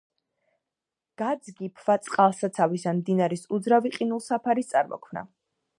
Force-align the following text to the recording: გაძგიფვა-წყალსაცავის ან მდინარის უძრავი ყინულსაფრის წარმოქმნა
გაძგიფვა-წყალსაცავის 1.21 2.89
ან 2.93 3.03
მდინარის 3.05 3.47
უძრავი 3.59 3.95
ყინულსაფრის 4.01 4.75
წარმოქმნა 4.75 5.27